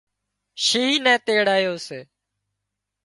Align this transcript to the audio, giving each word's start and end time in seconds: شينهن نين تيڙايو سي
شينهن 0.65 1.03
نين 1.05 1.19
تيڙايو 1.25 1.75
سي 1.87 1.99